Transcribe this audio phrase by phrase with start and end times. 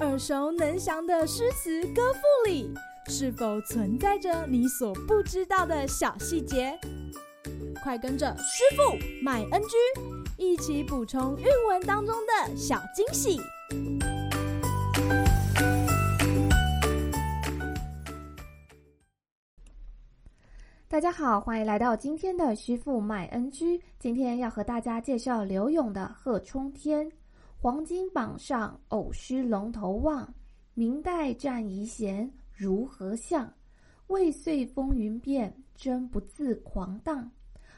[0.00, 2.72] 耳熟能详的诗词歌赋里，
[3.08, 6.78] 是否存在着你所不知道的小细节？
[7.82, 9.76] 快跟着师傅麦恩居
[10.36, 13.40] 一起补充韵文当中的小惊喜！
[20.88, 23.80] 大家好，欢迎来到今天的师傅麦恩居。
[23.98, 27.06] 今天要和大家介绍柳永的《贺冲天》。
[27.60, 30.32] 黄金榜上偶须龙头望，
[30.74, 33.52] 明代战遗闲如何向？
[34.06, 37.28] 未遂风云变，真不自狂荡。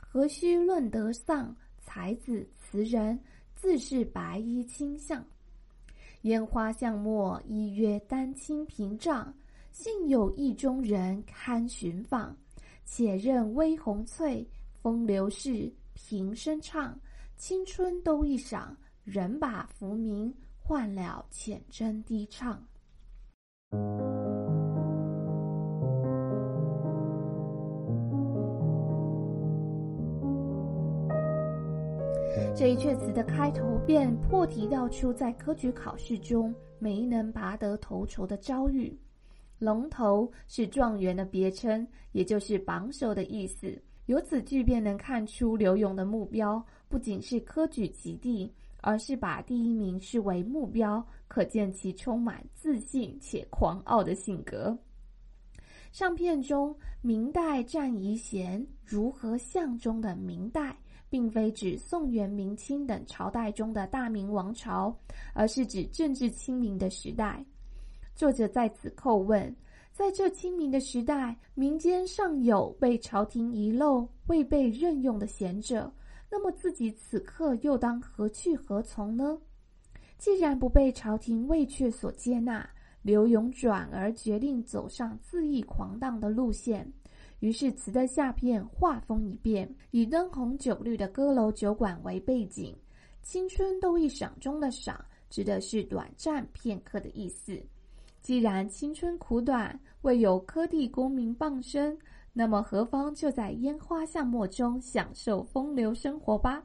[0.00, 1.54] 何须论得丧？
[1.78, 3.20] 才子词人
[3.54, 5.22] 自是白衣卿相。
[6.22, 9.32] 烟花巷陌依约丹青屏障，
[9.72, 12.34] 幸有意中人堪寻访。
[12.86, 14.48] 且任微红翠，
[14.80, 16.98] 风流事平生唱。
[17.36, 18.74] 青春都一赏。
[19.06, 22.60] 人把浮名换了浅斟低唱。
[32.52, 38.98] 这一阙词的开头便破题道出在科举考试中没能拔得头筹的遭遇。
[39.60, 43.80] 龙头是状元的别称，也就是榜首的意思。
[44.06, 48.52] 由此句便能看出刘永的目标不仅是科举及第。
[48.82, 54.78] 而是把第一名视为目标，可见其充满自信且狂傲的性格。
[55.90, 60.76] 上片中“明代战遗贤，如何相”中的“明代”，
[61.10, 64.96] 并非指宋元明清等朝代中的大明王朝，
[65.32, 67.44] 而是指政治清明的时代。
[68.14, 69.52] 作者在此叩问：
[69.96, 75.90] 在这清明的时代，民间尚有被朝廷遗漏、未被任用的贤者。
[76.30, 79.38] 那么自己此刻又当何去何从呢？
[80.18, 82.68] 既然不被朝廷魏阙所接纳，
[83.00, 86.86] 柳永转而决定走上恣意狂荡的路线。
[87.40, 92.76] 于是词的下片画风一变，以灯红酒绿的歌楼酒馆为背景
[93.24, 97.58] ，“青春都一赏”中的“赏”指的是短暂片刻的意思。
[98.26, 101.96] 既然青春苦短，未有科第功名傍身。
[102.32, 106.60] 那么何妨就在烟花巷陌中享受风流生活吧？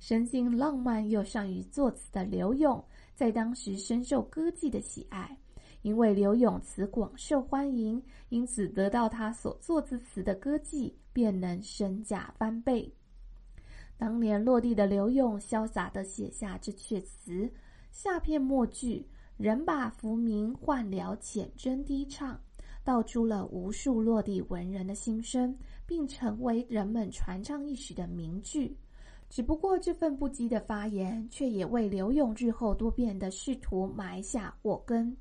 [0.00, 2.82] 生性浪漫又善于作词的柳永，
[3.14, 5.36] 在当时深受歌妓的喜爱。
[5.82, 12.90] 因为柳永词广受欢迎，因此得到他所作之词的歌妓便能身价翻倍。
[13.98, 17.52] 当年落地的柳永潇洒地写下这阙词，
[17.90, 19.06] 下片末句
[19.36, 22.40] “人把浮名换了浅斟低唱”。
[22.84, 28.76] 道出了无数落地文人的心声，并成为人们传唱一时的名句。
[29.28, 35.16] 只不过这份不羁的发言，却也为刘永日后多变的仕途埋下祸根。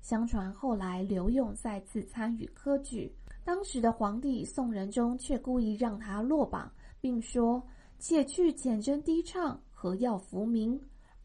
[0.00, 6.68] 相传后来刘永再次参与科举，当时的皇帝宋仁宗却故意让他落榜，
[7.00, 7.62] 并说
[8.00, 10.76] ：“且去浅斟低唱，何要浮名？”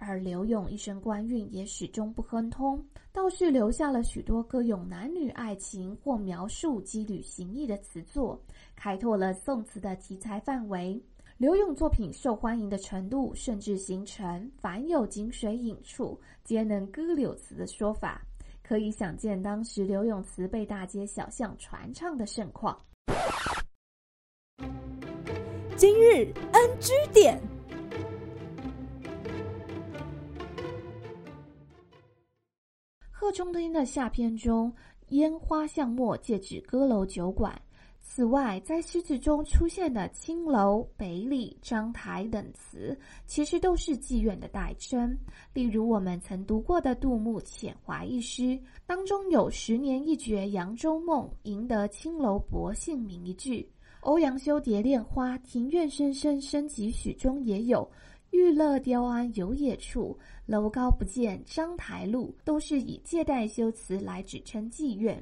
[0.04, 8.42] 而柳永一生官运也始终不亨通，倒是留下了许多歌咏男女爱情或描述羁旅行役的词作，
[8.76, 11.00] 开拓了宋词的题材范围。
[11.38, 18.24] 柳永作品受欢迎的程度，甚至形成凡有井水饮处，皆能歌柳词的说法，
[18.64, 22.76] 可以想见当时柳永词被大街小巷传唱的盛况。
[25.78, 27.40] 今日 NG 点。
[33.32, 34.70] 贺冲天的下片中，
[35.12, 37.58] 烟花巷陌借指歌楼酒馆。
[38.02, 42.94] 此外，在诗词中出现的青楼、北里、章台等词，
[43.26, 45.18] 其实都是妓院的代称。
[45.54, 53.66] 例如，我们曾读过的杜牧《遣怀》一诗，当中有“十年一觉扬州梦，赢得青楼薄幸名”一句。
[54.02, 57.90] 欧阳修《蝶恋花》“庭院深深深几许”中也有。
[58.32, 65.22] 玉勒雕鞍有野处，楼高不见章台路，都是以借代修辞来指称妓院。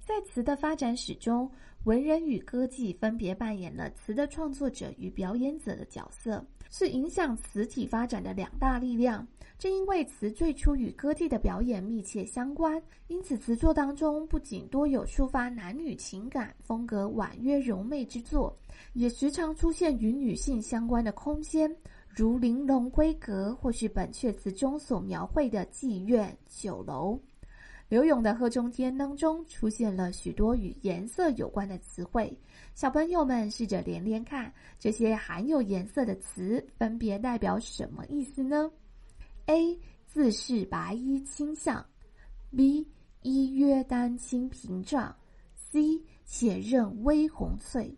[0.00, 1.50] 在词的发展史中，
[1.84, 9.26] 文人与歌妓分别扮演了词的创作者与表演者的角色，是影响词体发展的两大力量。
[9.58, 18.56] 正因为词最初与歌妓的表演密切相关，因此词作当中不仅多有抒发男女情感、风格婉约柔媚之作，
[18.92, 21.74] 也时常出现与女性相关的空间。
[22.16, 27.20] 如玲珑闺阁，或是本阙词中所描绘的妓院、酒楼。
[27.90, 32.34] 柳永的《贺冲天》当中出现了许多与颜色有关的词汇，
[32.74, 38.72] 小朋友们试着连连看，这些含有颜色的词分别代表什么意思呢
[39.44, 39.78] ？A.
[40.06, 41.84] 自是白衣卿相
[42.56, 42.86] ；B.
[43.20, 45.14] 依约丹青屏障
[45.70, 46.00] ；C.
[46.24, 47.94] 且任微红翠。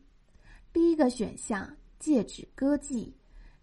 [0.72, 3.12] 第一个选项借指歌妓，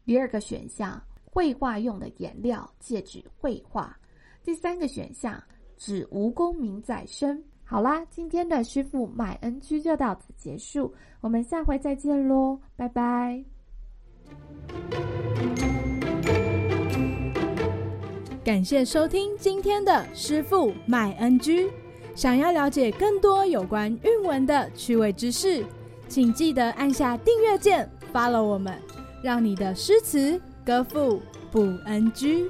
[0.06, 3.98] 第二个选项绘画用的颜料借指绘画，
[4.44, 5.42] 第三个选项
[5.78, 7.44] 指无功名在身。
[7.64, 13.44] 好啦，今天的师傅买 NG 就到此结束，我们下回再见喽，拜拜。
[18.44, 21.68] 感谢收听今天的师傅买 NG。
[22.14, 25.66] 想要了解更多有关韵文的趣味知识，
[26.08, 28.80] 请记得按下订阅键，follow 我们，
[29.26, 31.20] 让你的诗词歌赋
[31.52, 32.48] 不 NG。